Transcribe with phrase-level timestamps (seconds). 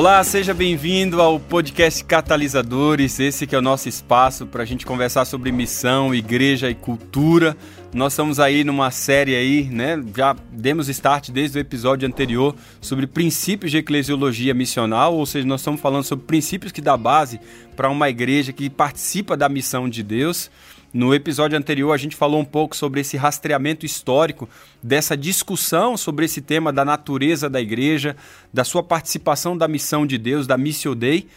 [0.00, 3.20] Olá, seja bem-vindo ao podcast Catalisadores.
[3.20, 7.54] Esse que é o nosso espaço para a gente conversar sobre missão, igreja e cultura.
[7.92, 10.02] Nós estamos aí numa série aí, né?
[10.16, 15.60] Já demos start desde o episódio anterior sobre princípios de eclesiologia missional, ou seja, nós
[15.60, 17.38] estamos falando sobre princípios que dá base
[17.76, 20.50] para uma igreja que participa da missão de Deus.
[20.92, 24.48] No episódio anterior, a gente falou um pouco sobre esse rastreamento histórico,
[24.82, 28.16] dessa discussão sobre esse tema da natureza da igreja,
[28.52, 31.28] da sua participação da missão de Deus, da Missio Dei.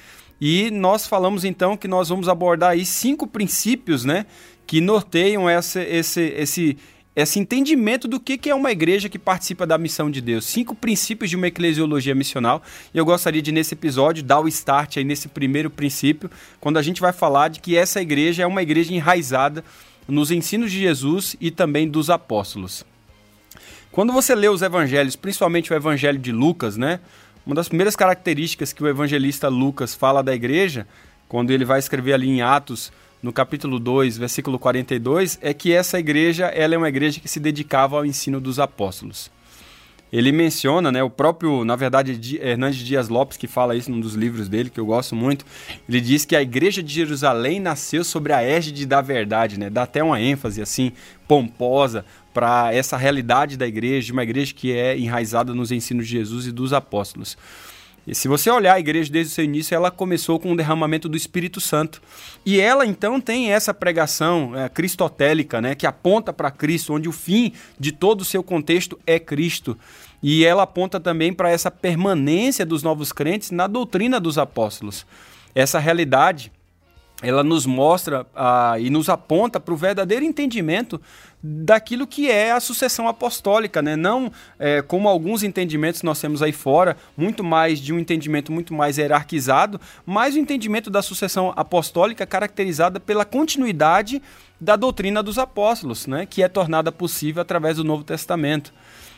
[0.41, 4.25] E nós falamos então que nós vamos abordar aí cinco princípios, né,
[4.65, 6.77] que norteiam essa, esse, esse,
[7.15, 10.45] esse entendimento do que, é uma igreja que participa da missão de Deus.
[10.45, 12.63] Cinco princípios de uma eclesiologia missional.
[12.93, 16.29] E eu gostaria de, nesse episódio, dar o start aí nesse primeiro princípio,
[16.59, 19.63] quando a gente vai falar de que essa igreja é uma igreja enraizada
[20.07, 22.83] nos ensinos de Jesus e também dos apóstolos.
[23.91, 26.99] Quando você lê os evangelhos, principalmente o evangelho de Lucas, né?
[27.45, 30.87] Uma das primeiras características que o evangelista Lucas fala da igreja,
[31.29, 32.91] quando ele vai escrever ali em Atos
[33.23, 37.39] no capítulo 2, versículo 42, é que essa igreja ela é uma igreja que se
[37.39, 39.31] dedicava ao ensino dos apóstolos.
[40.11, 44.13] Ele menciona, né, o próprio, na verdade, Hernandes Dias Lopes, que fala isso num dos
[44.13, 45.45] livros dele, que eu gosto muito,
[45.89, 49.83] ele diz que a igreja de Jerusalém nasceu sobre a égide da verdade, né, dá
[49.83, 50.91] até uma ênfase, assim,
[51.25, 56.45] pomposa para essa realidade da igreja, uma igreja que é enraizada nos ensinos de Jesus
[56.45, 57.37] e dos apóstolos.
[58.05, 61.07] E se você olhar a igreja desde o seu início, ela começou com o derramamento
[61.07, 62.01] do Espírito Santo.
[62.45, 67.13] E ela então tem essa pregação é, cristotélica, né, que aponta para Cristo, onde o
[67.13, 69.77] fim de todo o seu contexto é Cristo.
[70.21, 75.05] E ela aponta também para essa permanência dos novos crentes na doutrina dos apóstolos.
[75.55, 76.51] Essa realidade
[77.23, 80.99] ela nos mostra ah, e nos aponta para o verdadeiro entendimento
[81.41, 83.95] daquilo que é a sucessão apostólica, né?
[83.95, 88.73] não é, como alguns entendimentos nós temos aí fora, muito mais de um entendimento muito
[88.73, 94.21] mais hierarquizado, mas o entendimento da sucessão apostólica caracterizada pela continuidade
[94.59, 96.25] da doutrina dos apóstolos, né?
[96.25, 98.73] que é tornada possível através do Novo Testamento.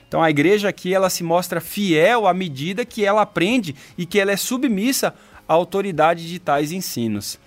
[0.08, 4.20] Então a igreja aqui ela se mostra fiel à medida que ela aprende e que
[4.20, 5.14] ela é submissa
[5.48, 7.40] à autoridade de tais ensinos.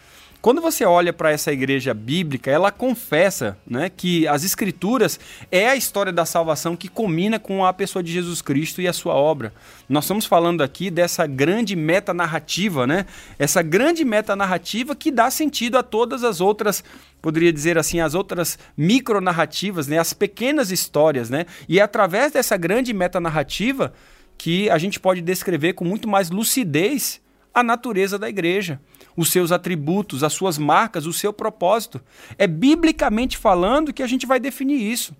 [0.48, 5.20] Quando você olha para essa igreja bíblica, ela confessa né, que as escrituras
[5.52, 8.92] é a história da salvação que combina com a pessoa de Jesus Cristo e a
[8.94, 9.52] sua obra.
[9.86, 13.04] Nós estamos falando aqui dessa grande metanarrativa, né?
[13.38, 16.82] Essa grande metanarrativa que dá sentido a todas as outras,
[17.20, 19.98] poderia dizer assim, as outras micronarrativas, né?
[19.98, 21.44] As pequenas histórias, né?
[21.68, 23.92] E é através dessa grande metanarrativa
[24.38, 27.20] que a gente pode descrever com muito mais lucidez
[27.52, 28.80] a natureza da igreja,
[29.18, 32.00] os seus atributos, as suas marcas, o seu propósito.
[32.38, 35.12] É biblicamente falando que a gente vai definir isso.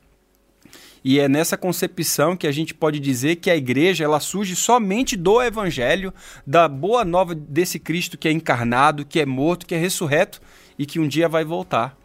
[1.02, 5.16] E é nessa concepção que a gente pode dizer que a igreja ela surge somente
[5.16, 6.14] do evangelho,
[6.46, 10.40] da boa nova desse Cristo que é encarnado, que é morto, que é ressurreto
[10.78, 11.98] e que um dia vai voltar.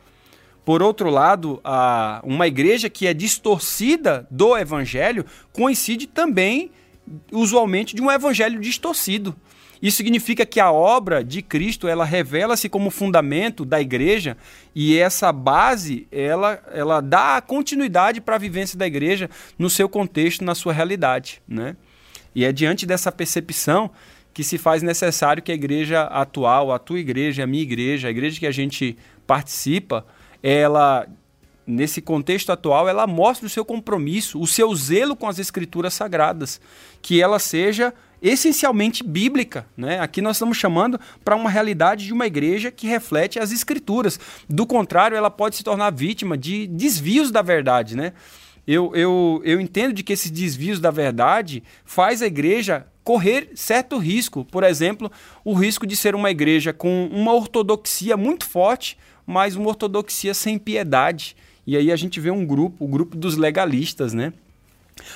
[0.65, 6.71] Por outro lado, a, uma igreja que é distorcida do evangelho coincide também,
[7.31, 9.35] usualmente, de um evangelho distorcido.
[9.83, 14.37] Isso significa que a obra de Cristo, ela revela-se como fundamento da igreja
[14.73, 19.29] e essa base, ela, ela dá continuidade para a vivência da igreja
[19.59, 21.75] no seu contexto, na sua realidade, né?
[22.33, 23.91] E é diante dessa percepção
[24.33, 28.11] que se faz necessário que a igreja atual, a tua igreja, a minha igreja, a
[28.11, 30.05] igreja que a gente participa,
[30.41, 31.05] ela
[31.67, 36.59] nesse contexto atual, ela mostre o seu compromisso, o seu zelo com as escrituras sagradas,
[37.01, 39.67] que ela seja essencialmente bíblica.
[39.75, 39.99] Né?
[39.99, 44.17] Aqui nós estamos chamando para uma realidade de uma igreja que reflete as escrituras.
[44.49, 47.97] Do contrário, ela pode se tornar vítima de desvios da verdade.
[47.97, 48.13] Né?
[48.65, 53.97] Eu, eu, eu entendo de que esses desvios da verdade faz a igreja correr certo
[53.97, 54.45] risco.
[54.45, 55.11] Por exemplo,
[55.43, 60.57] o risco de ser uma igreja com uma ortodoxia muito forte, mas uma ortodoxia sem
[60.57, 61.35] piedade.
[61.67, 64.31] E aí a gente vê um grupo, o grupo dos legalistas, né?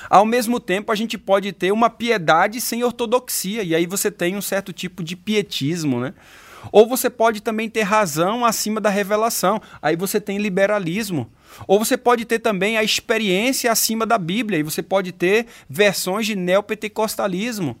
[0.08, 4.36] Ao mesmo tempo, a gente pode ter uma piedade sem ortodoxia, e aí você tem
[4.36, 6.14] um certo tipo de pietismo, né?
[6.72, 11.30] Ou você pode também ter razão acima da revelação, aí você tem liberalismo.
[11.66, 16.26] Ou você pode ter também a experiência acima da Bíblia, e você pode ter versões
[16.26, 17.76] de neopentecostalismo.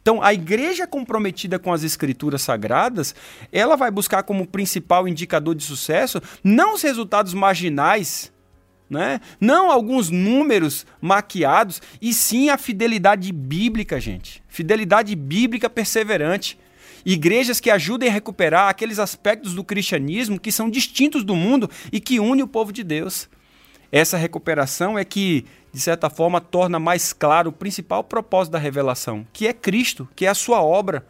[0.00, 3.14] Então, a igreja comprometida com as escrituras sagradas,
[3.52, 8.31] ela vai buscar como principal indicador de sucesso não os resultados marginais
[8.92, 9.20] né?
[9.40, 14.42] Não alguns números maquiados, e sim a fidelidade bíblica, gente.
[14.48, 16.58] Fidelidade bíblica perseverante.
[17.04, 21.98] Igrejas que ajudem a recuperar aqueles aspectos do cristianismo que são distintos do mundo e
[21.98, 23.28] que unem o povo de Deus.
[23.90, 29.26] Essa recuperação é que, de certa forma, torna mais claro o principal propósito da revelação,
[29.32, 31.04] que é Cristo, que é a sua obra.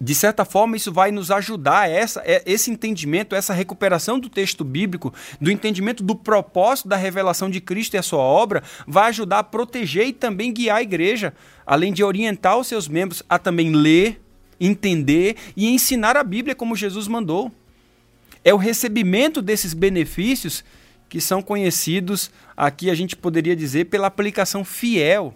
[0.00, 4.64] De certa forma, isso vai nos ajudar, essa, é, esse entendimento, essa recuperação do texto
[4.64, 9.38] bíblico, do entendimento do propósito da revelação de Cristo e a sua obra, vai ajudar
[9.38, 11.32] a proteger e também guiar a igreja,
[11.64, 14.20] além de orientar os seus membros a também ler,
[14.60, 17.50] entender e ensinar a Bíblia como Jesus mandou.
[18.44, 20.64] É o recebimento desses benefícios
[21.08, 25.34] que são conhecidos, aqui a gente poderia dizer, pela aplicação fiel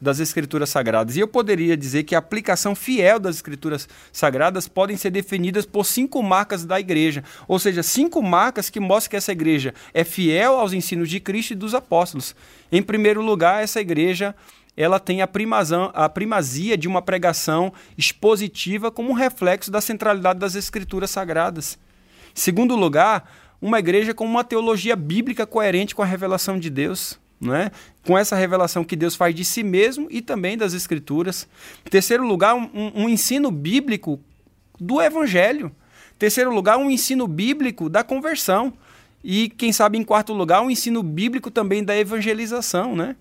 [0.00, 1.16] das Escrituras Sagradas.
[1.16, 5.84] E eu poderia dizer que a aplicação fiel das Escrituras Sagradas podem ser definidas por
[5.84, 10.58] cinco marcas da igreja, ou seja, cinco marcas que mostram que essa igreja é fiel
[10.58, 12.34] aos ensinos de Cristo e dos apóstolos.
[12.70, 14.34] Em primeiro lugar, essa igreja
[14.76, 20.38] ela tem a, primazão, a primazia de uma pregação expositiva como um reflexo da centralidade
[20.38, 21.78] das Escrituras Sagradas.
[22.36, 27.18] Em segundo lugar, uma igreja com uma teologia bíblica coerente com a revelação de Deus
[27.40, 27.70] né?
[28.04, 31.46] com essa revelação que Deus faz de si mesmo e também das Escrituras.
[31.90, 34.20] Terceiro lugar, um, um ensino bíblico
[34.80, 35.72] do Evangelho.
[36.18, 38.72] Terceiro lugar, um ensino bíblico da conversão.
[39.22, 43.16] E, quem sabe, em quarto lugar, um ensino bíblico também da evangelização, né?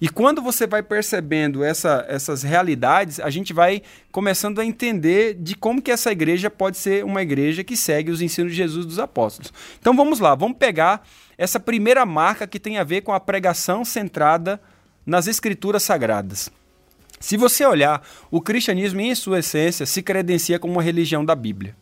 [0.00, 3.82] E quando você vai percebendo essa, essas realidades, a gente vai
[4.12, 8.20] começando a entender de como que essa igreja pode ser uma igreja que segue os
[8.20, 9.52] ensinos de Jesus dos apóstolos.
[9.80, 11.02] Então vamos lá, vamos pegar
[11.38, 14.60] essa primeira marca que tem a ver com a pregação centrada
[15.06, 16.50] nas escrituras sagradas.
[17.18, 21.74] Se você olhar, o cristianismo em sua essência se credencia como uma religião da Bíblia.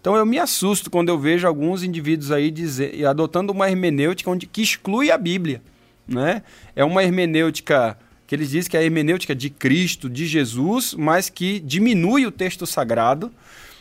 [0.00, 4.46] Então eu me assusto quando eu vejo alguns indivíduos aí dizer, adotando uma hermenêutica onde,
[4.46, 5.60] que exclui a Bíblia
[6.06, 6.42] né?
[6.74, 11.28] É uma hermenêutica que eles dizem que é a hermenêutica de Cristo, de Jesus, mas
[11.28, 13.32] que diminui o texto sagrado,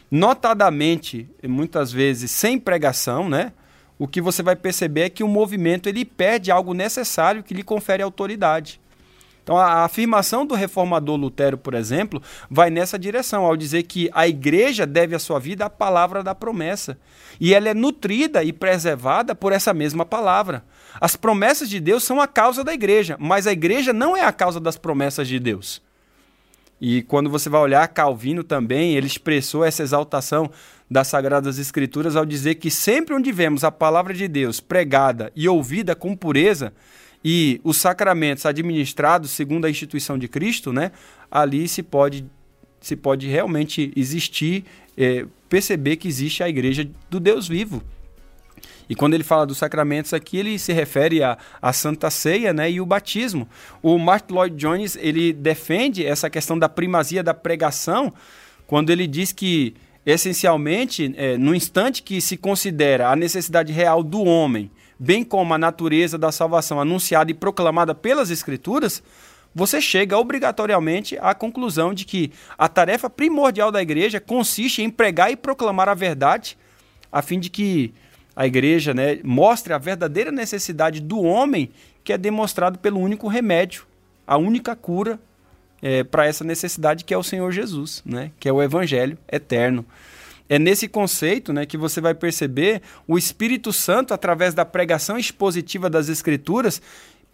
[0.10, 3.54] notadamente, muitas vezes sem pregação, né?
[4.02, 7.62] O que você vai perceber é que o movimento ele perde algo necessário que lhe
[7.62, 8.82] confere autoridade.
[9.44, 12.20] Então, a afirmação do reformador Lutero, por exemplo,
[12.50, 16.34] vai nessa direção, ao dizer que a igreja deve a sua vida à palavra da
[16.34, 16.98] promessa.
[17.40, 20.66] E ela é nutrida e preservada por essa mesma palavra.
[21.00, 24.32] As promessas de Deus são a causa da igreja, mas a igreja não é a
[24.32, 25.80] causa das promessas de Deus.
[26.82, 30.50] E quando você vai olhar Calvino também, ele expressou essa exaltação
[30.90, 35.48] das Sagradas Escrituras ao dizer que sempre onde vemos a palavra de Deus pregada e
[35.48, 36.74] ouvida com pureza
[37.24, 40.92] e os sacramentos administrados segundo a instituição de Cristo, né,
[41.30, 42.26] ali se pode,
[42.80, 44.66] se pode realmente existir,
[44.98, 47.84] é, perceber que existe a igreja do Deus vivo.
[48.90, 52.70] E quando ele fala dos sacramentos aqui, ele se refere à, à Santa Ceia né,
[52.70, 53.48] e o batismo.
[53.82, 58.14] O Martin Lloyd Jones ele defende essa questão da primazia da pregação
[58.72, 59.76] quando ele diz que,
[60.06, 65.58] essencialmente, é, no instante que se considera a necessidade real do homem, bem como a
[65.58, 69.04] natureza da salvação anunciada e proclamada pelas Escrituras,
[69.54, 75.32] você chega obrigatoriamente à conclusão de que a tarefa primordial da igreja consiste em pregar
[75.32, 76.58] e proclamar a verdade,
[77.12, 77.94] a fim de que
[78.42, 81.70] a igreja né, mostre a verdadeira necessidade do homem,
[82.04, 83.86] que é demonstrado pelo único remédio,
[84.26, 85.20] a única cura
[85.80, 89.86] é, para essa necessidade, que é o Senhor Jesus, né, que é o Evangelho eterno.
[90.50, 95.88] É nesse conceito né, que você vai perceber o Espírito Santo, através da pregação expositiva
[95.88, 96.82] das Escrituras,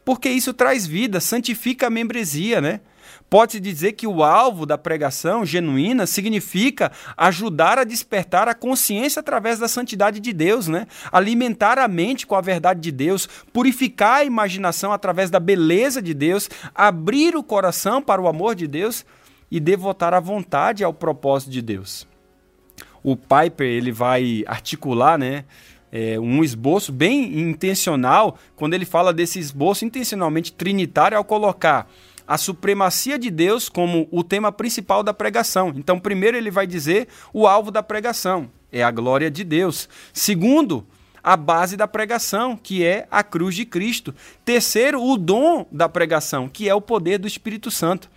[0.03, 2.81] porque isso traz vida, santifica a membresia, né?
[3.29, 9.59] Pode-se dizer que o alvo da pregação genuína significa ajudar a despertar a consciência através
[9.59, 10.87] da santidade de Deus, né?
[11.11, 16.13] alimentar a mente com a verdade de Deus, purificar a imaginação através da beleza de
[16.13, 19.05] Deus, abrir o coração para o amor de Deus
[19.51, 22.07] e devotar a vontade ao propósito de Deus.
[23.03, 25.45] O Piper ele vai articular, né?
[25.89, 31.89] É, um esboço bem intencional quando ele fala desse esboço intencionalmente trinitário ao colocar
[32.27, 35.73] a supremacia de Deus como o tema principal da pregação.
[35.75, 39.87] Então, primeiro ele vai dizer o alvo da pregação, é a glória de Deus.
[40.11, 40.85] Segundo,
[41.23, 44.13] a base da pregação, que é a cruz de Cristo.
[44.45, 48.09] Terceiro, o dom da pregação, que é o poder do Espírito Santo.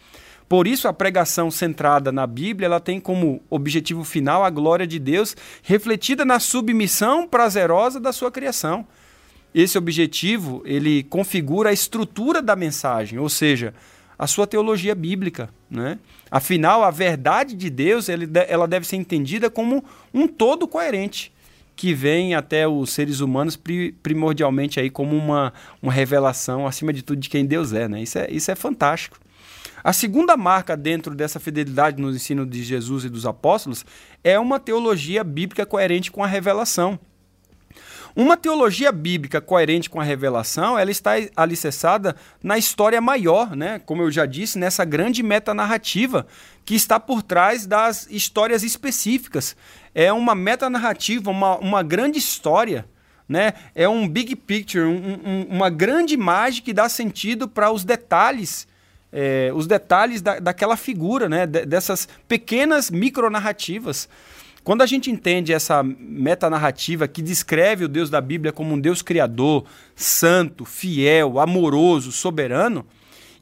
[0.49, 4.99] Por isso, a pregação centrada na Bíblia ela tem como objetivo final a glória de
[4.99, 8.87] Deus, refletida na submissão prazerosa da sua criação.
[9.55, 13.75] Esse objetivo ele configura a estrutura da mensagem, ou seja,
[14.21, 15.49] a sua teologia bíblica.
[15.71, 15.99] Né?
[16.31, 21.33] Afinal, a verdade de Deus ela deve ser entendida como um todo coerente,
[21.75, 23.59] que vem até os seres humanos
[24.03, 27.89] primordialmente aí como uma, uma revelação, acima de tudo, de quem Deus é.
[27.89, 28.03] Né?
[28.03, 29.19] Isso, é isso é fantástico.
[29.83, 33.87] A segunda marca dentro dessa fidelidade no ensino de Jesus e dos apóstolos
[34.23, 37.01] é uma teologia bíblica coerente com a revelação.
[38.15, 43.81] Uma teologia bíblica coerente com a revelação, ela está alicerçada na história maior, né?
[43.85, 46.27] Como eu já disse, nessa grande metanarrativa
[46.65, 49.57] que está por trás das histórias específicas.
[49.95, 52.85] É uma metanarrativa, uma, uma grande história,
[53.29, 53.55] né?
[53.75, 58.69] É um big picture, um, um, uma grande imagem que dá sentido para os detalhes
[59.13, 61.47] é, os detalhes da, daquela figura, né?
[61.47, 64.09] dessas pequenas micronarrativas.
[64.63, 69.01] Quando a gente entende essa metanarrativa que descreve o Deus da Bíblia como um Deus
[69.01, 69.65] criador,
[69.95, 72.85] santo, fiel, amoroso, soberano,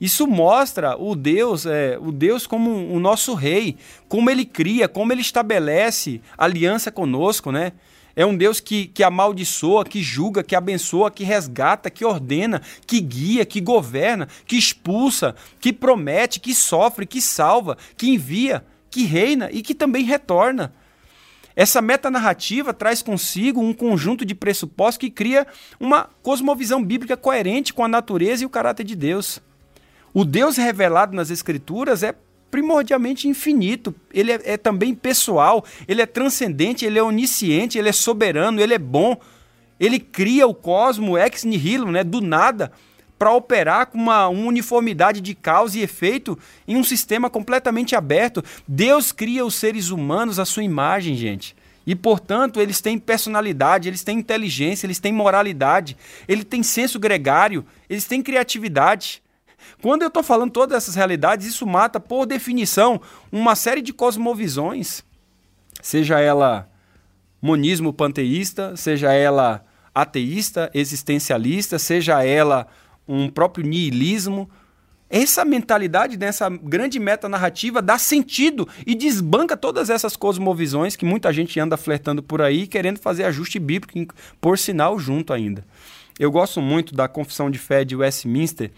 [0.00, 3.76] isso mostra o Deus, é, o Deus como o nosso rei,
[4.08, 7.72] como ele cria, como ele estabelece aliança conosco, né?
[8.14, 13.00] É um Deus que, que amaldiçoa, que julga, que abençoa, que resgata, que ordena, que
[13.00, 19.48] guia, que governa, que expulsa, que promete, que sofre, que salva, que envia, que reina
[19.52, 20.72] e que também retorna.
[21.58, 25.44] Essa metanarrativa traz consigo um conjunto de pressupostos que cria
[25.80, 29.40] uma cosmovisão bíblica coerente com a natureza e o caráter de Deus.
[30.14, 32.14] O Deus revelado nas Escrituras é
[32.48, 37.92] primordialmente infinito, ele é, é, também pessoal, ele é transcendente, ele é onisciente, ele é
[37.92, 39.16] soberano, ele é bom.
[39.80, 42.70] Ele cria o cosmo ex nihilo, né, do nada,
[43.18, 48.44] para operar com uma, uma, uniformidade de causa e efeito em um sistema completamente aberto.
[48.66, 51.56] Deus cria os seres humanos à sua imagem, gente.
[51.84, 55.96] E, portanto, eles têm personalidade, eles têm inteligência, eles têm moralidade,
[56.28, 59.22] eles têm senso gregário, eles têm criatividade.
[59.80, 63.00] Quando eu estou falando todas essas realidades, isso mata, por definição,
[63.32, 65.02] uma série de cosmovisões,
[65.80, 66.68] seja ela
[67.40, 72.66] monismo panteísta, seja ela ateísta, existencialista, seja ela
[73.08, 74.48] um próprio niilismo.
[75.10, 81.32] Essa mentalidade dessa grande meta narrativa dá sentido e desbanca todas essas cosmovisões que muita
[81.32, 85.64] gente anda flertando por aí, querendo fazer ajuste bíblico, por sinal, junto ainda.
[86.18, 88.70] Eu gosto muito da Confissão de Fé de Westminster,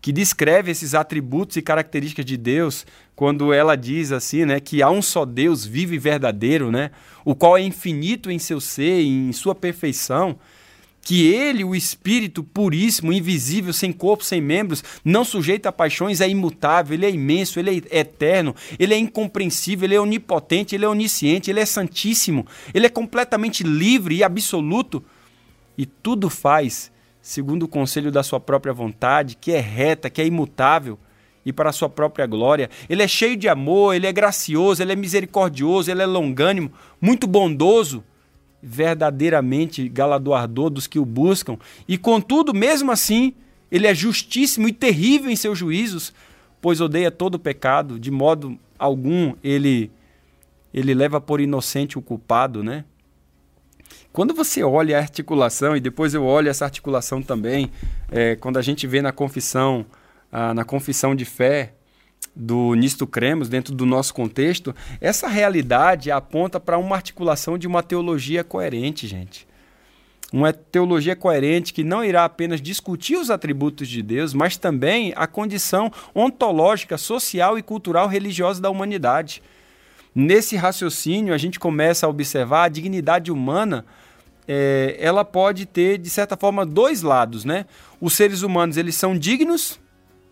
[0.00, 4.90] que descreve esses atributos e características de Deus, quando ela diz assim, né, que há
[4.90, 6.90] um só Deus vivo e verdadeiro, né,
[7.24, 10.38] o qual é infinito em seu ser, em sua perfeição,
[11.06, 16.28] que ele, o Espírito puríssimo, invisível, sem corpo, sem membros, não sujeito a paixões, é
[16.28, 20.88] imutável, ele é imenso, ele é eterno, ele é incompreensível, ele é onipotente, ele é
[20.88, 22.44] onisciente, ele é santíssimo,
[22.74, 25.00] ele é completamente livre e absoluto,
[25.78, 26.90] e tudo faz
[27.22, 30.98] segundo o conselho da sua própria vontade, que é reta, que é imutável
[31.44, 32.68] e para a sua própria glória.
[32.90, 37.28] Ele é cheio de amor, ele é gracioso, ele é misericordioso, ele é longânimo, muito
[37.28, 38.02] bondoso
[38.62, 43.34] verdadeiramente galardoador dos que o buscam, e contudo, mesmo assim,
[43.70, 46.12] ele é justíssimo e terrível em seus juízos,
[46.60, 49.90] pois odeia todo pecado, de modo algum ele
[50.74, 52.84] ele leva por inocente o culpado, né?
[54.12, 57.70] Quando você olha a articulação, e depois eu olho essa articulação também,
[58.10, 59.86] é, quando a gente vê na confissão,
[60.30, 61.72] ah, na confissão de fé,
[62.36, 67.82] do Nisto Cremos, dentro do nosso contexto, essa realidade aponta para uma articulação de uma
[67.82, 69.48] teologia coerente, gente.
[70.30, 75.26] Uma teologia coerente que não irá apenas discutir os atributos de Deus, mas também a
[75.26, 79.42] condição ontológica, social e cultural religiosa da humanidade.
[80.14, 83.86] Nesse raciocínio, a gente começa a observar a dignidade humana.
[84.46, 87.64] É, ela pode ter, de certa forma, dois lados, né?
[88.00, 89.78] Os seres humanos, eles são dignos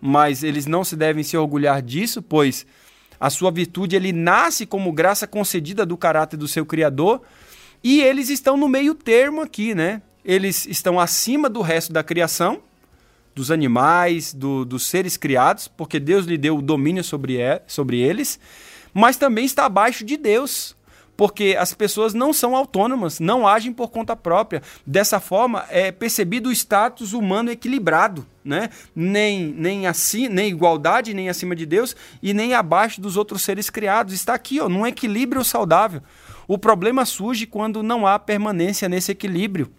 [0.06, 2.66] mas eles não se devem se orgulhar disso, pois
[3.18, 7.22] a sua virtude ele nasce como graça concedida do caráter do seu Criador,
[7.82, 10.02] e eles estão no meio termo aqui, né?
[10.22, 12.60] Eles estão acima do resto da criação,
[13.34, 18.38] dos animais, do, dos seres criados, porque Deus lhe deu o domínio sobre, sobre eles,
[18.92, 20.76] mas também está abaixo de Deus,
[21.16, 24.62] porque as pessoas não são autônomas, não agem por conta própria.
[24.86, 28.70] Dessa forma, é percebido o status humano equilibrado, né?
[28.94, 33.70] Nem, nem, assim, nem igualdade, nem acima de Deus e nem abaixo dos outros seres
[33.70, 34.14] criados.
[34.14, 36.02] Está aqui, ó, num equilíbrio saudável.
[36.46, 39.70] O problema surge quando não há permanência nesse equilíbrio.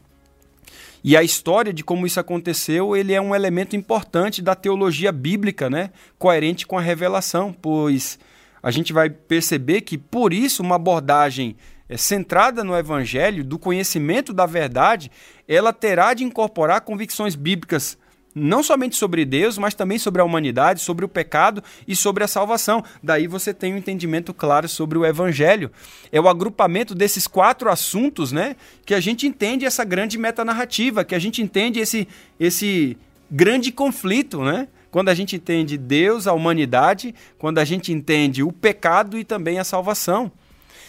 [1.03, 5.69] E a história de como isso aconteceu, ele é um elemento importante da teologia bíblica,
[5.69, 5.91] né?
[6.17, 8.17] Coerente com a revelação, pois
[8.65, 11.55] a gente vai perceber que, por isso, uma abordagem
[11.87, 15.11] é, centrada no Evangelho, do conhecimento da verdade,
[15.47, 17.95] ela terá de incorporar convicções bíblicas
[18.33, 22.27] não somente sobre Deus, mas também sobre a humanidade, sobre o pecado e sobre a
[22.27, 22.83] salvação.
[23.03, 25.71] Daí você tem um entendimento claro sobre o evangelho.
[26.11, 31.13] É o agrupamento desses quatro assuntos, né, que a gente entende essa grande metanarrativa, que
[31.13, 32.07] a gente entende esse
[32.39, 32.97] esse
[33.29, 34.67] grande conflito, né?
[34.95, 39.59] Quando a gente entende Deus, a humanidade, quando a gente entende o pecado e também
[39.59, 40.31] a salvação.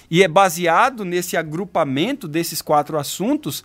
[0.09, 3.65] E é baseado nesse agrupamento desses quatro assuntos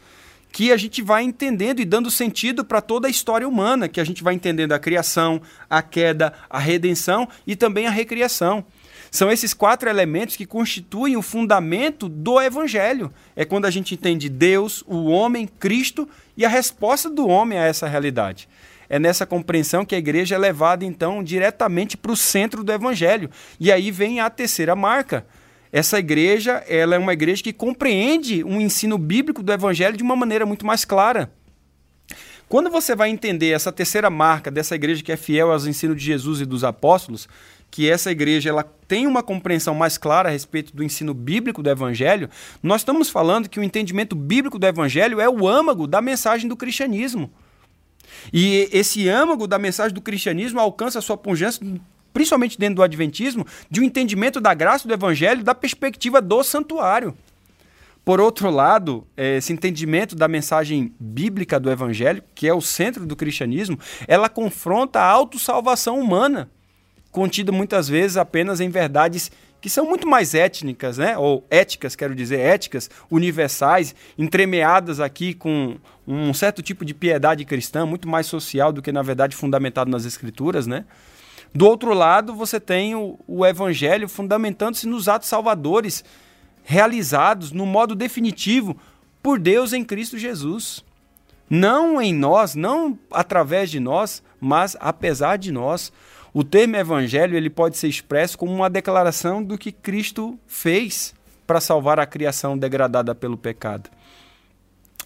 [0.51, 4.03] que a gente vai entendendo e dando sentido para toda a história humana, que a
[4.03, 8.65] gente vai entendendo a criação, a queda, a redenção e também a recriação.
[9.11, 13.13] São esses quatro elementos que constituem o fundamento do evangelho.
[13.35, 17.65] É quando a gente entende Deus, o homem, Cristo e a resposta do homem a
[17.65, 18.49] essa realidade.
[18.93, 23.29] É nessa compreensão que a igreja é levada então diretamente para o centro do evangelho.
[23.57, 25.25] E aí vem a terceira marca.
[25.71, 30.13] Essa igreja, ela é uma igreja que compreende um ensino bíblico do evangelho de uma
[30.13, 31.31] maneira muito mais clara.
[32.49, 36.03] Quando você vai entender essa terceira marca dessa igreja que é fiel aos ensinos de
[36.03, 37.29] Jesus e dos apóstolos,
[37.71, 41.69] que essa igreja ela tem uma compreensão mais clara a respeito do ensino bíblico do
[41.69, 42.29] evangelho,
[42.61, 46.57] nós estamos falando que o entendimento bíblico do evangelho é o âmago da mensagem do
[46.57, 47.31] cristianismo.
[48.31, 51.65] E esse âmago da mensagem do cristianismo alcança sua pungência,
[52.13, 57.15] principalmente dentro do adventismo, de um entendimento da graça do evangelho da perspectiva do santuário.
[58.03, 63.15] Por outro lado, esse entendimento da mensagem bíblica do evangelho, que é o centro do
[63.15, 66.49] cristianismo, ela confronta a autossalvação humana
[67.11, 71.15] contido muitas vezes apenas em verdades que são muito mais étnicas, né?
[71.15, 75.77] ou éticas, quero dizer, éticas, universais, entremeadas aqui com
[76.07, 80.03] um certo tipo de piedade cristã, muito mais social do que, na verdade, fundamentado nas
[80.03, 80.65] escrituras.
[80.65, 80.83] Né?
[81.53, 86.03] Do outro lado, você tem o, o evangelho fundamentando-se nos atos salvadores,
[86.63, 88.75] realizados no modo definitivo
[89.21, 90.83] por Deus em Cristo Jesus.
[91.47, 95.91] Não em nós, não através de nós, mas apesar de nós.
[96.33, 101.13] O termo evangelho ele pode ser expresso como uma declaração do que Cristo fez
[101.45, 103.89] para salvar a criação degradada pelo pecado.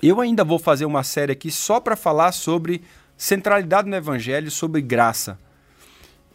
[0.04, 2.84] Eu ainda vou fazer uma série aqui só para falar sobre
[3.18, 5.40] centralidade no evangelho, sobre graça.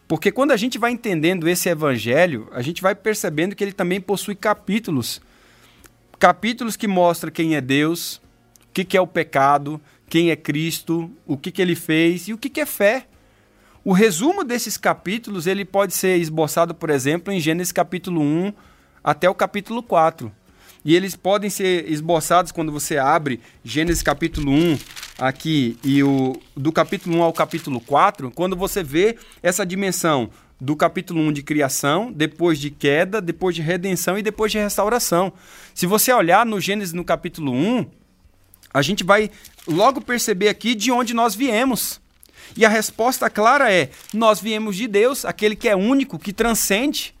[0.07, 4.01] Porque quando a gente vai entendendo esse evangelho, a gente vai percebendo que ele também
[4.01, 5.21] possui capítulos.
[6.19, 8.17] Capítulos que mostram quem é Deus,
[8.67, 12.37] o que, é o pecado, quem é Cristo, o que, que ele fez e o
[12.37, 13.07] que, que é fé.
[13.83, 18.53] O resumo desses capítulos ele pode ser esboçado, por exemplo, em Gênesis capítulo 1
[19.03, 20.31] até o capítulo 4.
[20.85, 24.77] E eles podem ser esboçados quando você abre Gênesis capítulo 1
[25.17, 30.75] aqui e o do capítulo 1 ao capítulo 4, quando você vê essa dimensão do
[30.75, 35.33] capítulo 1 de criação, depois de queda, depois de redenção e depois de restauração.
[35.73, 37.87] Se você olhar no Gênesis no capítulo 1,
[38.71, 39.31] a gente vai
[39.67, 42.00] logo perceber aqui de onde nós viemos.
[42.55, 47.15] E a resposta clara é: nós viemos de Deus, aquele que é único, que transcende,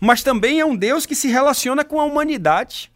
[0.00, 2.90] mas também é um Deus que se relaciona com a humanidade.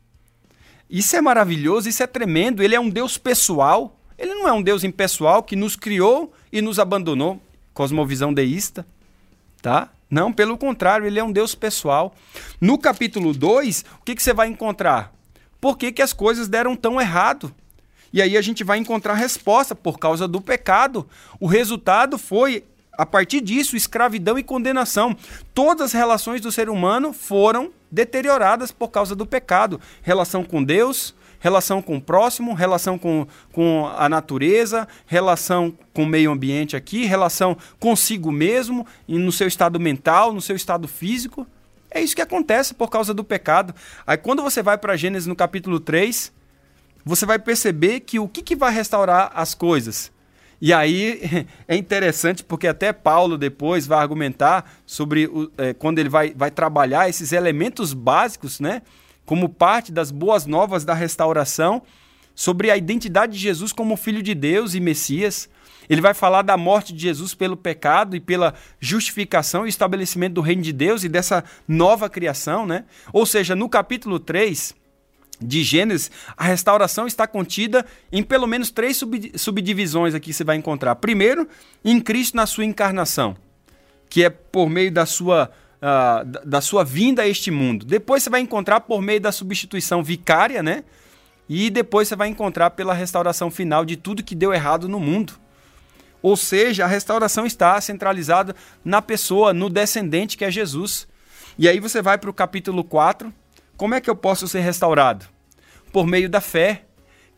[0.89, 2.63] Isso é maravilhoso, isso é tremendo.
[2.63, 3.99] Ele é um Deus pessoal.
[4.19, 7.41] Ele não é um Deus impessoal que nos criou e nos abandonou.
[7.75, 8.87] Cosmovisão deísta,
[9.61, 9.91] tá?
[10.09, 12.15] Não, pelo contrário, ele é um Deus pessoal.
[12.61, 15.13] No capítulo 2, o que, que você vai encontrar?
[15.61, 17.55] Por que, que as coisas deram tão errado?
[18.17, 21.07] E aí a gente vai encontrar resposta por causa do pecado.
[21.39, 22.65] O resultado foi,
[22.97, 25.15] a partir disso, escravidão e condenação.
[25.53, 29.79] Todas as relações do ser humano foram deterioradas por causa do pecado.
[30.01, 36.07] Relação com Deus, relação com o próximo, relação com, com a natureza, relação com o
[36.07, 41.47] meio ambiente aqui, relação consigo mesmo, e no seu estado mental, no seu estado físico.
[41.91, 43.75] É isso que acontece por causa do pecado.
[44.07, 46.33] Aí quando você vai para Gênesis no capítulo 3,
[47.09, 50.11] você vai perceber que o que, que vai restaurar as coisas?
[50.61, 56.09] E aí é interessante porque até Paulo depois vai argumentar sobre o, é, quando ele
[56.09, 58.83] vai, vai trabalhar esses elementos básicos, né?
[59.25, 61.81] Como parte das boas novas da restauração,
[62.35, 65.49] sobre a identidade de Jesus como Filho de Deus e Messias.
[65.89, 70.41] Ele vai falar da morte de Jesus pelo pecado e pela justificação e estabelecimento do
[70.41, 72.85] reino de Deus e dessa nova criação, né?
[73.13, 74.75] Ou seja, no capítulo 3,
[75.41, 79.01] de Gênesis, a restauração está contida em pelo menos três
[79.37, 80.97] subdivisões aqui que você vai encontrar.
[80.97, 81.49] Primeiro,
[81.85, 83.37] em Cristo na sua encarnação,
[84.09, 87.85] que é por meio da sua, uh, da sua vinda a este mundo.
[87.85, 90.85] Depois você vai encontrar por meio da substituição vicária, né?
[91.49, 95.35] E depois você vai encontrar pela restauração final de tudo que deu errado no mundo.
[96.23, 101.07] Ou seja, a restauração está centralizada na pessoa, no descendente que é Jesus.
[101.57, 103.33] E aí você vai para o capítulo 4,
[103.77, 105.27] como é que eu posso ser restaurado?
[105.93, 106.83] Por meio da fé.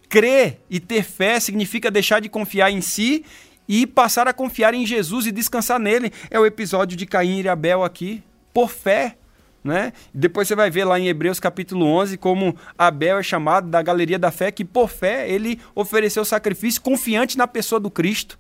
[0.09, 3.24] Crer e ter fé significa deixar de confiar em si
[3.68, 6.12] e passar a confiar em Jesus e descansar nele.
[6.31, 8.22] É o episódio de Caim e Abel aqui,
[8.55, 9.16] por fé.
[9.62, 9.92] Né?
[10.14, 14.18] Depois você vai ver lá em Hebreus capítulo 11 como Abel é chamado da galeria
[14.18, 18.38] da fé, que por fé ele ofereceu sacrifício confiante na pessoa do Cristo.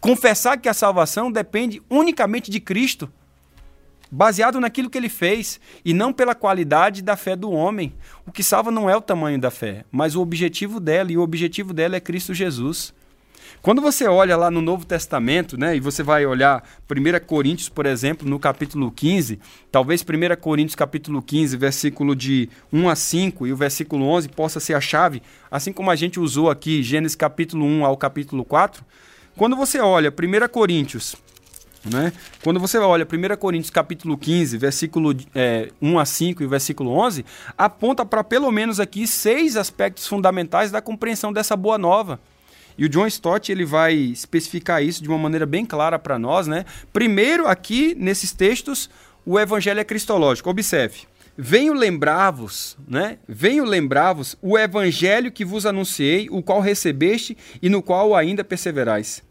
[0.00, 3.12] Confessar que a salvação depende unicamente de Cristo
[4.14, 7.94] baseado naquilo que ele fez e não pela qualidade da fé do homem.
[8.26, 11.22] O que salva não é o tamanho da fé, mas o objetivo dela, e o
[11.22, 12.92] objetivo dela é Cristo Jesus.
[13.62, 17.86] Quando você olha lá no Novo Testamento, né, e você vai olhar 1 Coríntios, por
[17.86, 19.38] exemplo, no capítulo 15,
[19.70, 24.60] talvez 1 Coríntios capítulo 15, versículo de 1 a 5 e o versículo 11 possa
[24.60, 28.84] ser a chave, assim como a gente usou aqui Gênesis capítulo 1 ao capítulo 4.
[29.36, 31.16] Quando você olha 1 Coríntios,
[31.84, 36.90] né, quando você olha 1 Coríntios capítulo 15, versículo é, 1 a 5 e versículo
[36.90, 37.24] 11,
[37.56, 42.20] aponta para pelo menos aqui seis aspectos fundamentais da compreensão dessa boa nova.
[42.76, 46.46] E o John Stott ele vai especificar isso de uma maneira bem clara para nós,
[46.46, 46.64] né?
[46.92, 48.88] Primeiro, aqui nesses textos,
[49.26, 50.48] o evangelho é cristológico.
[50.48, 51.00] Observe.
[51.36, 53.18] Venho lembrar-vos, né?
[53.26, 59.22] Venho lembrar-vos o evangelho que vos anunciei, o qual recebeste e no qual ainda perseverais.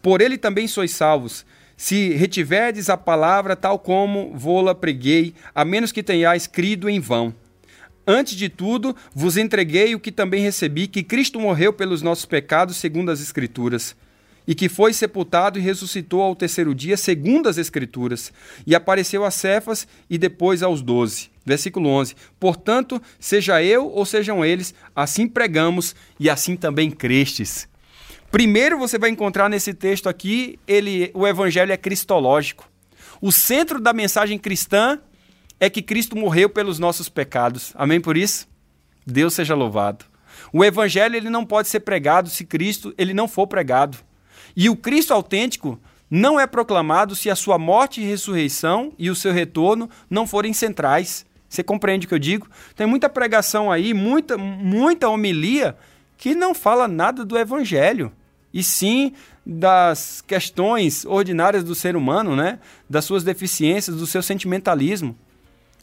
[0.00, 1.44] Por ele também sois salvos,
[1.76, 7.34] se retiverdes a palavra tal como vô-la preguei, a menos que tenhais crido em vão.
[8.06, 12.76] Antes de tudo, vos entreguei o que também recebi: que Cristo morreu pelos nossos pecados,
[12.76, 13.94] segundo as Escrituras,
[14.46, 18.32] e que foi sepultado e ressuscitou ao terceiro dia, segundo as Escrituras,
[18.66, 21.30] e apareceu a Cefas e depois aos doze.
[21.46, 27.68] Versículo 11: Portanto, seja eu ou sejam eles, assim pregamos e assim também crestes.
[28.32, 32.66] Primeiro você vai encontrar nesse texto aqui, ele, o evangelho é cristológico.
[33.20, 34.98] O centro da mensagem cristã
[35.60, 37.74] é que Cristo morreu pelos nossos pecados.
[37.74, 38.48] Amém por isso?
[39.06, 40.06] Deus seja louvado.
[40.50, 43.98] O evangelho ele não pode ser pregado se Cristo ele não for pregado.
[44.56, 45.78] E o Cristo autêntico
[46.10, 50.54] não é proclamado se a sua morte e ressurreição e o seu retorno não forem
[50.54, 51.26] centrais.
[51.50, 52.48] Você compreende o que eu digo?
[52.74, 55.76] Tem muita pregação aí, muita, muita homilia
[56.16, 58.10] que não fala nada do evangelho,
[58.52, 59.12] e sim
[59.44, 62.58] das questões ordinárias do ser humano, né?
[62.88, 65.16] Das suas deficiências, do seu sentimentalismo.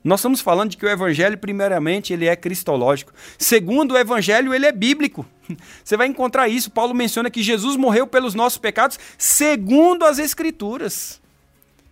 [0.02, 3.12] Nós estamos falando de que o evangelho, primeiramente, ele é cristológico.
[3.38, 5.26] Segundo, o evangelho, ele é bíblico.
[5.84, 6.72] Você vai encontrar isso.
[6.72, 11.20] Paulo menciona que Jesus morreu pelos nossos pecados segundo as escrituras.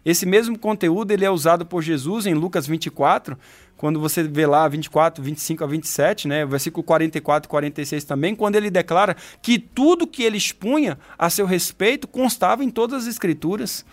[0.05, 3.37] Esse mesmo conteúdo ele é usado por Jesus em Lucas 24,
[3.77, 8.55] quando você vê lá 24, 25 a 27, né, versículo 44 e 46 também, quando
[8.55, 13.85] ele declara que tudo que ele expunha a seu respeito constava em todas as escrituras.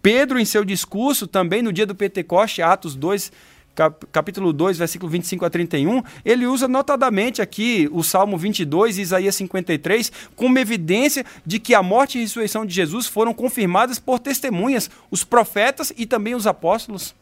[0.00, 3.30] Pedro, em seu discurso, também no dia do Pentecoste, Atos 2,
[4.12, 9.34] capítulo 2, versículo 25 a 31, ele usa notadamente aqui o Salmo 22 e Isaías
[9.34, 14.18] 53 como evidência de que a morte e a ressurreição de Jesus foram confirmadas por
[14.18, 17.14] testemunhas, os profetas e também os apóstolos.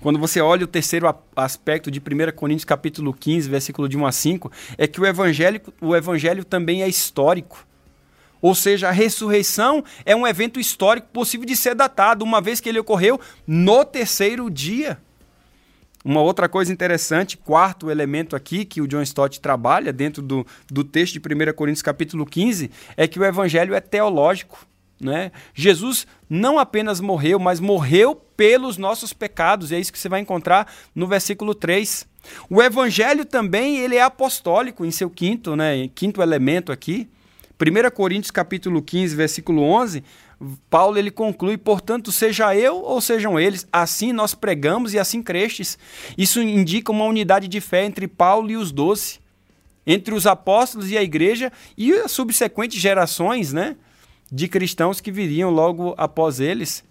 [0.00, 2.02] Quando você olha o terceiro aspecto de 1
[2.36, 6.82] Coríntios capítulo 15, versículo de 1 a 5, é que o evangelho, o evangelho também
[6.82, 7.66] é histórico.
[8.40, 12.68] Ou seja, a ressurreição é um evento histórico possível de ser datado, uma vez que
[12.68, 14.98] ele ocorreu no terceiro dia.
[16.04, 20.84] Uma outra coisa interessante, quarto elemento aqui que o John Stott trabalha dentro do, do
[20.84, 24.64] texto de 1 Coríntios capítulo 15, é que o evangelho é teológico.
[25.00, 25.30] Né?
[25.54, 30.20] Jesus não apenas morreu, mas morreu pelos nossos pecados, e é isso que você vai
[30.20, 32.06] encontrar no versículo 3.
[32.50, 37.08] O evangelho também ele é apostólico em seu quinto, né, quinto elemento aqui.
[37.60, 40.04] 1 Coríntios capítulo 15, versículo 11,
[40.70, 45.76] Paulo ele conclui, portanto, seja eu ou sejam eles, assim nós pregamos e assim crestes.
[46.16, 49.18] Isso indica uma unidade de fé entre Paulo e os doze,
[49.84, 53.76] entre os apóstolos e a igreja e as subsequentes gerações né,
[54.30, 56.84] de cristãos que viriam logo após eles.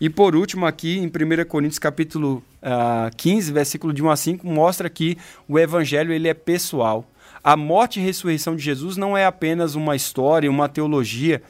[0.00, 4.16] E por último, aqui em 1 Coríntios capítulo uh, ah, 15, versículo de 1 a
[4.16, 5.16] 5, mostra que
[5.48, 7.08] o evangelho ele é pessoal.
[7.42, 11.42] A morte e ressurreição de Jesus não é apenas uma história, uma teologia,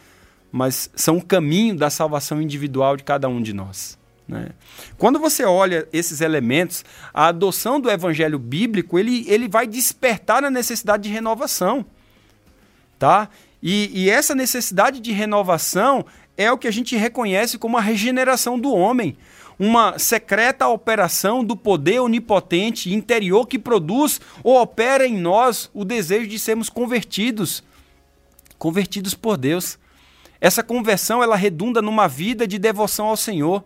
[0.51, 3.99] mas são o caminho da salvação individual de cada um de nós.
[4.29, 4.51] Né?
[4.97, 10.51] Quando você olha esses elementos, a adoção do evangelho bíblico ele, ele vai despertar a
[10.51, 11.85] necessidade de renovação.
[12.99, 13.29] Tá?
[13.63, 16.05] E, e essa necessidade de renovação
[16.37, 19.17] é o que a gente reconhece como a regeneração do homem
[19.59, 26.27] uma secreta operação do poder onipotente interior que produz ou opera em nós o desejo
[26.27, 27.63] de sermos convertidos,
[28.59, 29.79] convertidos por Deus.
[30.41, 33.63] Essa conversão ela redunda numa vida de devoção ao Senhor,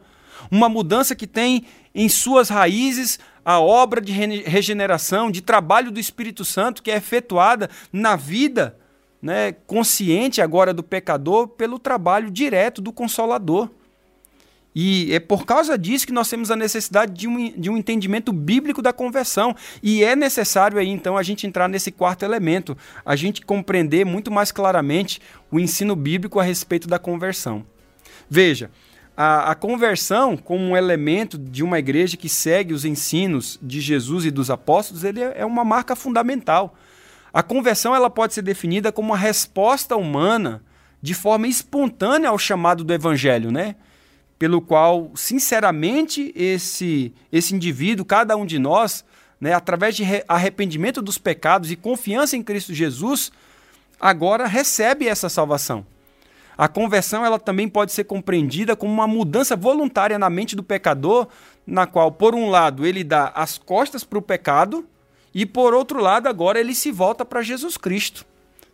[0.51, 6.45] uma mudança que tem em suas raízes a obra de regeneração, de trabalho do Espírito
[6.45, 8.77] Santo que é efetuada na vida
[9.21, 13.71] né, consciente agora do pecador pelo trabalho direto do Consolador.
[14.79, 18.31] E é por causa disso que nós temos a necessidade de um, de um entendimento
[18.31, 19.57] bíblico da conversão.
[19.83, 24.31] E é necessário aí, então, a gente entrar nesse quarto elemento, a gente compreender muito
[24.31, 25.19] mais claramente
[25.51, 27.65] o ensino bíblico a respeito da conversão.
[28.29, 28.71] Veja,
[29.17, 34.27] a, a, conversão, como um elemento de uma igreja que segue os ensinos de Jesus
[34.27, 36.77] e dos apóstolos, ele é, é uma marca fundamental.
[37.37, 40.63] A conversão ela pode ser definida como uma resposta humana
[41.03, 43.77] de forma espontânea ao chamado do evangelho, né?
[44.39, 49.05] Pelo qual, sinceramente, esse, esse indivíduo, cada um de nós,
[49.39, 53.31] né, através de arrependimento dos pecados e confiança em Cristo Jesus,
[54.01, 55.85] agora recebe essa salvação.
[56.57, 61.29] A conversão ela também pode ser compreendida como uma mudança voluntária na mente do pecador,
[61.67, 64.89] na qual, por um lado, ele dá as costas para o pecado
[65.39, 68.25] e, por outro lado, agora ele se volta para Jesus Cristo.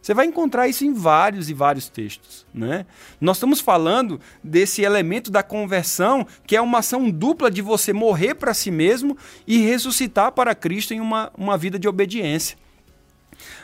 [0.01, 2.46] Você vai encontrar isso em vários e vários textos.
[2.55, 2.87] Né?
[3.20, 8.37] Nós estamos falando desse elemento da conversão, que é uma ação dupla de você morrer
[8.37, 12.57] para si mesmo e ressuscitar para Cristo em uma, uma vida de obediência.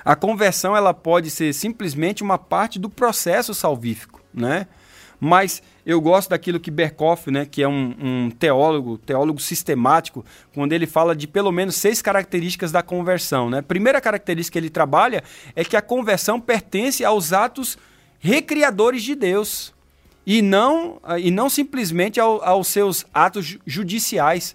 [0.05, 4.67] A conversão ela pode ser simplesmente uma parte do processo salvífico, né?
[5.21, 10.73] Mas eu gosto daquilo que Berkoff, né, que é um, um, teólogo, teólogo sistemático, quando
[10.73, 13.51] ele fala de pelo menos seis características da conversão.
[13.51, 13.63] Né?
[13.63, 15.25] Primeira característica que ele trabalha
[15.57, 17.77] é que a conversão pertence aos atos
[18.21, 19.75] recriadores de Deus
[20.27, 24.55] e não, e não simplesmente ao, aos seus atos judiciais.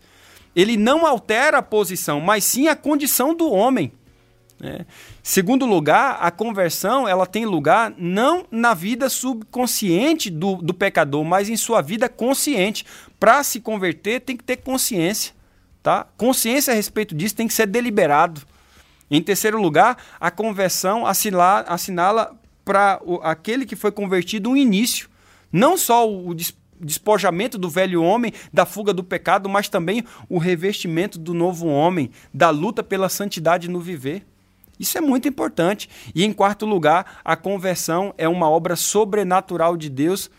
[0.55, 3.91] Ele não altera a posição, mas sim a condição do homem.
[4.63, 4.85] Né?
[5.21, 11.49] Segundo lugar, a conversão ela tem lugar não na vida subconsciente do, do pecador, mas
[11.49, 12.85] em sua vida consciente.
[13.19, 15.33] Para se converter, tem que ter consciência.
[15.83, 16.07] Tá?
[16.15, 18.41] Consciência a respeito disso tem que ser deliberado.
[19.11, 25.09] Em terceiro lugar, a conversão assinala, assinala para aquele que foi convertido um início.
[25.51, 26.33] Não só o
[26.79, 32.11] despojamento do velho homem, da fuga do pecado, mas também o revestimento do novo homem,
[32.33, 34.25] da luta pela santidade no viver.
[34.83, 35.89] Isso é muito importante.
[36.13, 40.29] E em quarto lugar, a conversão é uma obra sobrenatural de Deus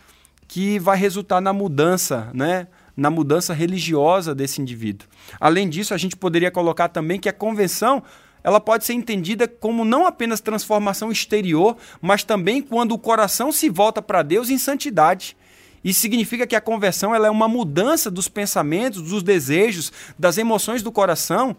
[0.47, 2.67] que vai resultar na mudança, né?
[2.95, 5.07] na mudança religiosa desse indivíduo.
[5.39, 8.03] Além disso, a gente poderia colocar também que a convenção
[8.43, 13.67] ela pode ser entendida como não apenas transformação exterior, mas também quando o coração se
[13.67, 15.35] volta para Deus em santidade.
[15.83, 20.83] Isso significa que a conversão ela é uma mudança dos pensamentos, dos desejos, das emoções
[20.83, 21.57] do coração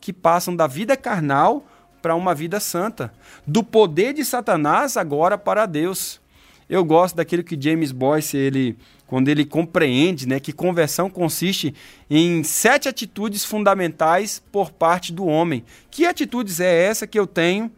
[0.00, 1.66] que passam da vida carnal
[2.06, 3.12] para uma vida santa.
[3.44, 6.20] Do poder de Satanás agora para Deus.
[6.70, 8.76] Eu gosto daquilo que James Boyce, ele,
[9.08, 11.74] quando ele compreende né, que conversão consiste
[12.08, 15.64] em sete atitudes fundamentais por parte do homem.
[15.90, 17.72] Que atitudes é essa que eu tenho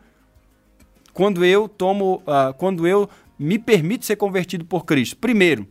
[1.14, 5.16] quando eu tomo, uh, quando eu me permito ser convertido por Cristo?
[5.16, 5.66] Primeiro,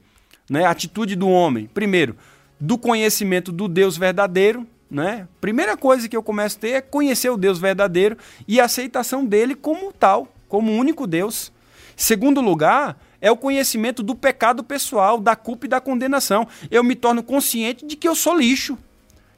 [0.49, 1.67] né, atitude do homem.
[1.71, 2.17] Primeiro,
[2.59, 4.65] do conhecimento do Deus verdadeiro.
[4.89, 5.27] Né?
[5.41, 9.25] Primeira coisa que eu começo a ter é conhecer o Deus verdadeiro e a aceitação
[9.25, 11.51] dele como tal, como único Deus.
[11.95, 16.47] Segundo lugar, é o conhecimento do pecado pessoal, da culpa e da condenação.
[16.69, 18.77] Eu me torno consciente de que eu sou lixo,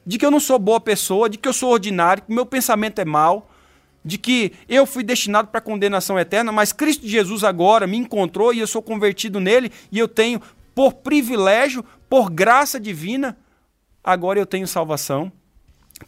[0.06, 3.00] de que eu não sou boa pessoa, de que eu sou ordinário, que meu pensamento
[3.00, 3.50] é mau,
[4.04, 8.60] de que eu fui destinado para condenação eterna, mas Cristo Jesus agora me encontrou e
[8.60, 10.40] eu sou convertido nele e eu tenho,
[10.74, 13.36] por privilégio, por graça divina,
[14.02, 15.30] agora eu tenho salvação.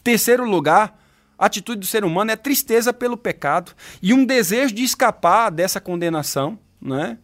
[0.02, 0.98] Terceiro lugar,
[1.38, 5.80] a atitude do ser humano é tristeza pelo pecado e um desejo de escapar dessa
[5.80, 7.18] condenação, né?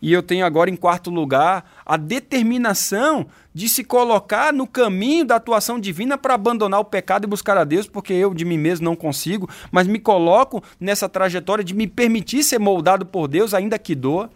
[0.00, 5.36] E eu tenho agora em quarto lugar a determinação de se colocar no caminho da
[5.36, 8.84] atuação divina para abandonar o pecado e buscar a Deus, porque eu de mim mesmo
[8.84, 13.78] não consigo, mas me coloco nessa trajetória de me permitir ser moldado por Deus, ainda
[13.78, 14.30] que doa.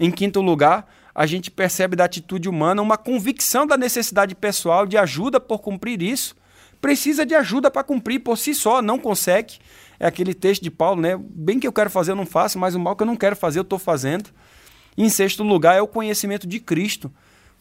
[0.00, 4.98] Em quinto lugar, a gente percebe da atitude humana uma convicção da necessidade pessoal de
[4.98, 6.34] ajuda por cumprir isso
[6.80, 9.58] precisa de ajuda para cumprir por si só, não consegue.
[9.98, 11.18] É aquele texto de Paulo, né?
[11.18, 13.34] Bem que eu quero fazer, eu não faço, mas o mal que eu não quero
[13.34, 14.30] fazer, eu estou fazendo.
[14.96, 17.10] Em sexto lugar, é o conhecimento de Cristo,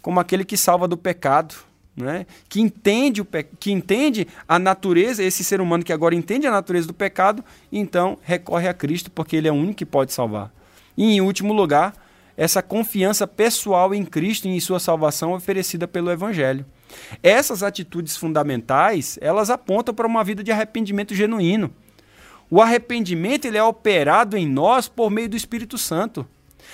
[0.02, 1.56] como aquele que salva do pecado,
[1.96, 2.26] né?
[2.50, 3.44] que, entende o pe...
[3.60, 8.18] que entende a natureza, esse ser humano que agora entende a natureza do pecado, então
[8.22, 10.52] recorre a Cristo, porque ele é o único que pode salvar.
[10.98, 11.94] E em último lugar,
[12.38, 16.66] essa confiança pessoal em Cristo e em sua salvação oferecida pelo Evangelho.
[17.22, 21.74] Essas atitudes fundamentais, elas apontam para uma vida de arrependimento genuíno.
[22.50, 26.28] O arrependimento ele é operado em nós por meio do Espírito Santo.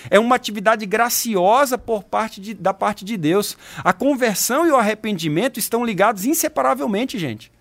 [0.10, 3.58] É uma atividade graciosa por parte de, da parte de Deus.
[3.84, 7.52] A conversão e o arrependimento estão ligados inseparavelmente, gente.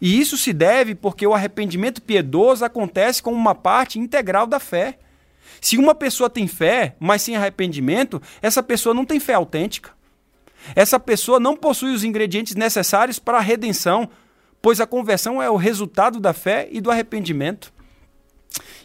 [0.00, 4.98] E isso se deve porque o arrependimento piedoso acontece como uma parte integral da fé.
[5.60, 9.90] Se uma pessoa tem fé, mas sem arrependimento, essa pessoa não tem fé autêntica.
[10.74, 14.08] Essa pessoa não possui os ingredientes necessários para a redenção,
[14.60, 17.72] pois a conversão é o resultado da fé e do arrependimento.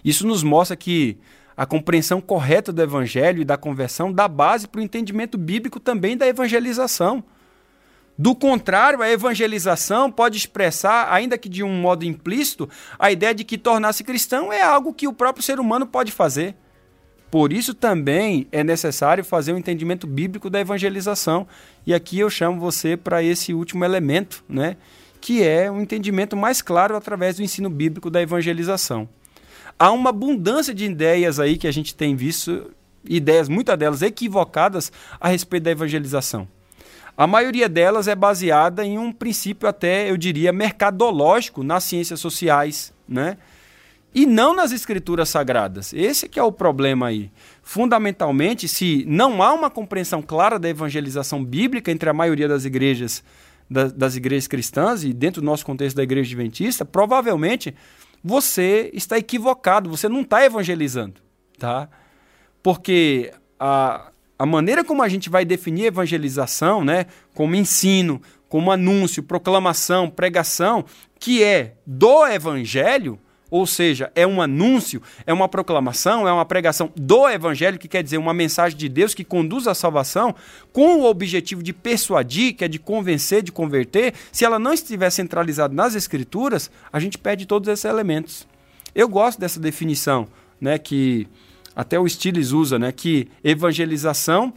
[0.03, 1.17] Isso nos mostra que
[1.55, 6.15] a compreensão correta do evangelho e da conversão dá base para o entendimento bíblico também
[6.15, 7.23] da evangelização.
[8.17, 13.43] Do contrário, a evangelização pode expressar, ainda que de um modo implícito, a ideia de
[13.43, 16.55] que tornar-se cristão é algo que o próprio ser humano pode fazer.
[17.29, 21.47] Por isso também é necessário fazer um entendimento bíblico da evangelização.
[21.85, 24.77] E aqui eu chamo você para esse último elemento, né?
[25.19, 29.09] que é um entendimento mais claro através do ensino bíblico da evangelização.
[29.77, 32.71] Há uma abundância de ideias aí que a gente tem visto,
[33.03, 36.47] ideias, muitas delas equivocadas a respeito da evangelização.
[37.15, 42.93] A maioria delas é baseada em um princípio até, eu diria, mercadológico nas ciências sociais,
[43.07, 43.37] né?
[44.13, 45.93] E não nas escrituras sagradas.
[45.93, 47.31] Esse que é o problema aí.
[47.61, 53.23] Fundamentalmente, se não há uma compreensão clara da evangelização bíblica entre a maioria das igrejas,
[53.69, 57.75] das, das igrejas cristãs e dentro do nosso contexto da igreja adventista, provavelmente
[58.23, 61.21] você está equivocado, você não está evangelizando,
[61.57, 61.87] tá?
[62.63, 69.23] Porque a, a maneira como a gente vai definir evangelização, né, como ensino, como anúncio,
[69.23, 70.85] proclamação, pregação,
[71.19, 76.91] que é do evangelho, ou seja, é um anúncio, é uma proclamação, é uma pregação
[76.95, 80.35] do evangelho, que quer dizer uma mensagem de Deus que conduz à salvação,
[80.73, 84.13] com o objetivo de persuadir, que é de convencer, de converter.
[84.31, 88.47] Se ela não estiver centralizada nas escrituras, a gente perde todos esses elementos.
[88.93, 90.27] Eu gosto dessa definição,
[90.59, 91.27] né, que
[91.75, 94.53] até o Stiles usa, né, que evangelização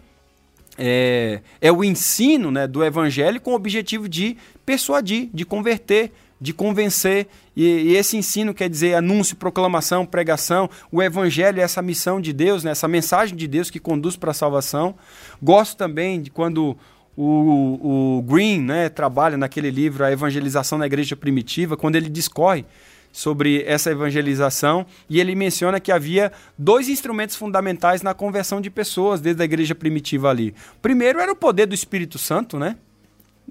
[0.79, 6.53] é, é o ensino né, do evangelho com o objetivo de persuadir, de converter, de
[6.53, 7.27] convencer.
[7.55, 12.33] E, e, esse ensino quer dizer anúncio, proclamação, pregação, o evangelho é essa missão de
[12.33, 14.95] Deus, né, essa mensagem de Deus que conduz para a salvação.
[15.43, 16.77] Gosto também de quando
[17.17, 22.65] o, o Green né, trabalha naquele livro A Evangelização na Igreja Primitiva, quando ele discorre
[23.13, 29.21] sobre essa evangelização e ele menciona que havia dois instrumentos fundamentais na conversão de pessoas
[29.21, 30.55] desde a igreja primitiva ali.
[30.81, 32.77] Primeiro era o poder do Espírito Santo, né?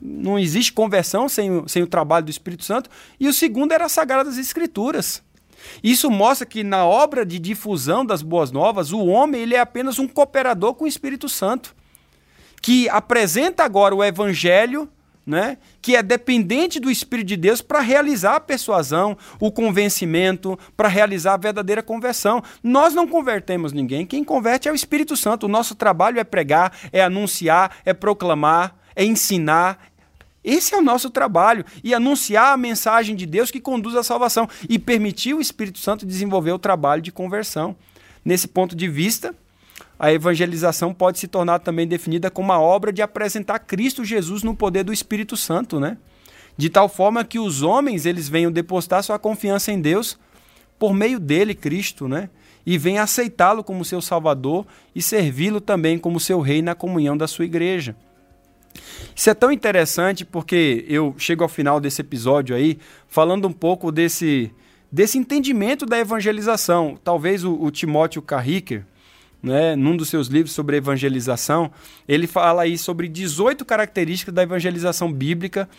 [0.01, 2.89] Não existe conversão sem sem o trabalho do Espírito Santo.
[3.19, 5.21] E o segundo era as Sagradas Escrituras.
[5.83, 9.99] Isso mostra que na obra de difusão das boas novas, o homem ele é apenas
[9.99, 11.75] um cooperador com o Espírito Santo,
[12.61, 14.89] que apresenta agora o evangelho
[15.29, 20.87] né, que é dependente do Espírito de Deus para realizar a persuasão, o convencimento, para
[20.87, 22.41] realizar a verdadeira conversão.
[22.63, 25.45] Nós não convertemos ninguém, quem converte é o Espírito Santo.
[25.45, 29.91] O nosso trabalho é pregar, é anunciar, é proclamar, é ensinar.
[30.43, 34.47] Esse é o nosso trabalho e anunciar a mensagem de Deus que conduz à salvação
[34.67, 37.75] e permitir o Espírito Santo desenvolver o trabalho de conversão.
[38.23, 39.35] Nesse ponto de vista,
[39.99, 44.55] a evangelização pode se tornar também definida como uma obra de apresentar Cristo Jesus no
[44.55, 45.97] poder do Espírito Santo, né?
[46.55, 50.17] De tal forma que os homens eles venham depositar sua confiança em Deus
[50.77, 52.29] por meio dele, Cristo, né?
[52.65, 57.27] E venham aceitá-lo como seu Salvador e servi-lo também como seu rei na comunhão da
[57.27, 57.95] sua igreja.
[59.15, 63.91] Isso é tão interessante porque eu chego ao final desse episódio aí falando um pouco
[63.91, 64.51] desse,
[64.91, 66.97] desse entendimento da evangelização.
[67.03, 68.85] Talvez o, o Timóteo Carricker,
[69.41, 71.71] né, num dos seus livros sobre evangelização,
[72.07, 75.69] ele fala aí sobre 18 características da evangelização bíblica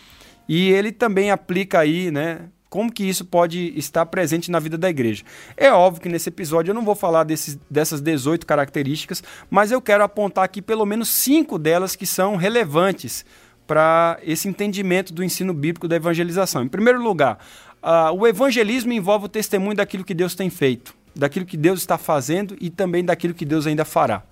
[0.49, 4.89] e ele também aplica aí, né, como que isso pode estar presente na vida da
[4.89, 5.25] igreja.
[5.57, 9.83] É óbvio que nesse episódio eu não vou falar desses, dessas 18 características, mas eu
[9.83, 13.27] quero apontar aqui pelo menos cinco delas que são relevantes
[13.67, 16.63] para esse entendimento do ensino bíblico da evangelização.
[16.63, 17.39] Em primeiro lugar,
[17.83, 21.99] uh, o evangelismo envolve o testemunho daquilo que Deus tem feito daquilo que Deus está
[21.99, 24.23] fazendo e também daquilo que Deus ainda fará.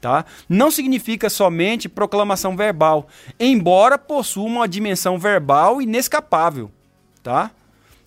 [0.00, 0.24] Tá?
[0.48, 6.70] Não significa somente proclamação verbal, embora possua uma dimensão verbal inescapável.
[7.22, 7.50] Tá?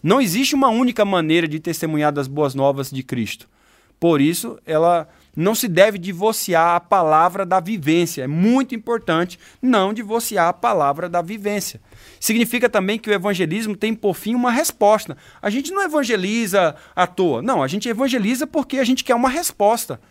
[0.03, 3.47] Não existe uma única maneira de testemunhar das boas novas de Cristo.
[3.99, 8.23] Por isso, ela não se deve divorciar a palavra da vivência.
[8.23, 11.79] É muito importante não divorciar a palavra da vivência.
[12.19, 15.15] Significa também que o evangelismo tem por fim uma resposta.
[15.39, 17.43] A gente não evangeliza à toa.
[17.43, 20.01] Não, a gente evangeliza porque a gente quer uma resposta.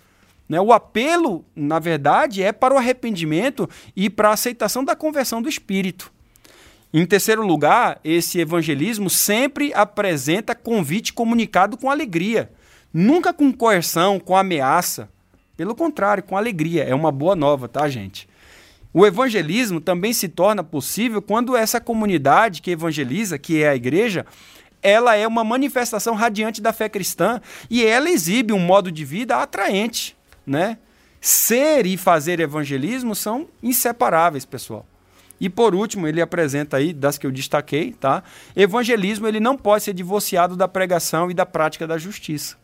[0.48, 0.60] Né?
[0.60, 5.48] O apelo, na verdade, é para o arrependimento e para a aceitação da conversão do
[5.48, 6.12] espírito.
[6.92, 12.50] Em terceiro lugar, esse evangelismo sempre apresenta convite comunicado com alegria.
[12.92, 15.08] Nunca com coerção, com ameaça.
[15.56, 16.82] Pelo contrário, com alegria.
[16.82, 18.28] É uma boa nova, tá, gente?
[18.92, 24.26] O evangelismo também se torna possível quando essa comunidade que evangeliza, que é a igreja,
[24.82, 29.36] ela é uma manifestação radiante da fé cristã e ela exibe um modo de vida
[29.36, 30.76] atraente, né?
[31.20, 34.84] Ser e fazer evangelismo são inseparáveis, pessoal.
[35.40, 38.22] E por último, ele apresenta aí das que eu destaquei, tá?
[38.54, 42.56] Evangelismo ele não pode ser divorciado da pregação e da prática da justiça.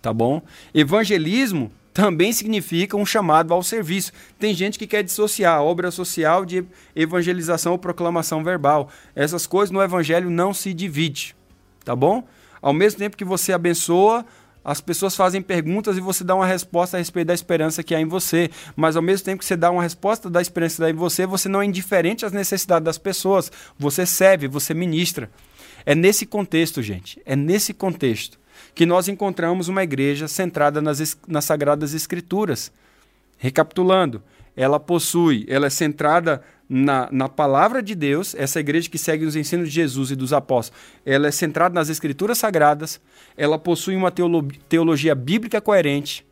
[0.00, 0.42] tá bom?
[0.74, 4.12] Evangelismo também significa um chamado ao serviço.
[4.38, 6.64] Tem gente que quer dissociar obra social de
[6.94, 8.88] evangelização ou proclamação verbal.
[9.16, 11.34] Essas coisas no evangelho não se divide,
[11.84, 12.22] tá bom?
[12.62, 14.24] Ao mesmo tempo que você abençoa,
[14.68, 18.00] as pessoas fazem perguntas e você dá uma resposta a respeito da esperança que há
[18.02, 18.50] em você.
[18.76, 21.24] Mas ao mesmo tempo que você dá uma resposta da esperança que há em você,
[21.24, 23.50] você não é indiferente às necessidades das pessoas.
[23.78, 25.30] Você serve, você ministra.
[25.86, 27.18] É nesse contexto, gente.
[27.24, 28.38] É nesse contexto
[28.74, 32.70] que nós encontramos uma igreja centrada nas, nas Sagradas Escrituras.
[33.38, 34.22] Recapitulando,
[34.54, 39.34] ela possui, ela é centrada na, na palavra de Deus, essa igreja que segue os
[39.34, 43.00] ensinos de Jesus e dos apóstolos, ela é centrada nas Escrituras Sagradas,
[43.36, 46.26] ela possui uma teolo teologia bíblica coerente,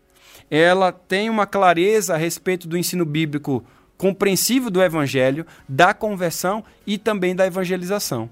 [0.51, 3.65] ela tem uma clareza a respeito do ensino bíblico
[3.97, 8.29] compreensível do Evangelho, da conversão e também da evangelização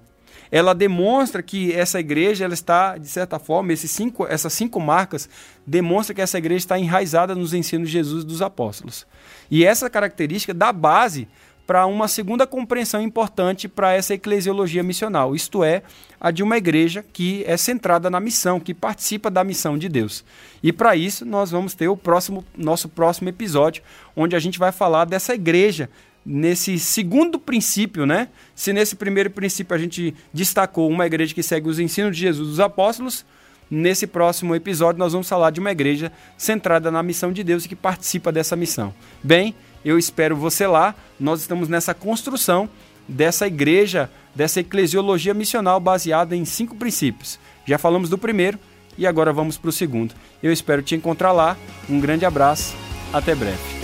[0.54, 5.28] ela demonstra que essa igreja ela está, de certa forma, esses cinco, essas cinco marcas
[5.66, 9.04] demonstra que essa igreja está enraizada nos ensinos de Jesus e dos apóstolos.
[9.50, 11.26] E essa característica dá base
[11.66, 15.82] para uma segunda compreensão importante para essa eclesiologia missional, isto é,
[16.20, 20.24] a de uma igreja que é centrada na missão, que participa da missão de Deus.
[20.62, 23.82] E para isso nós vamos ter o próximo nosso próximo episódio,
[24.14, 25.88] onde a gente vai falar dessa igreja
[26.24, 28.28] nesse segundo princípio, né?
[28.54, 32.48] Se nesse primeiro princípio a gente destacou uma igreja que segue os ensinos de Jesus
[32.48, 33.26] dos apóstolos,
[33.70, 37.68] nesse próximo episódio nós vamos falar de uma igreja centrada na missão de Deus e
[37.68, 38.94] que participa dessa missão.
[39.22, 39.54] Bem,
[39.84, 40.94] eu espero você lá.
[41.18, 42.68] Nós estamos nessa construção
[43.08, 47.38] dessa igreja, dessa eclesiologia missional baseada em cinco princípios.
[47.66, 48.58] Já falamos do primeiro
[48.96, 50.14] e agora vamos para o segundo.
[50.42, 51.56] Eu espero te encontrar lá.
[51.88, 52.74] Um grande abraço.
[53.12, 53.83] Até breve.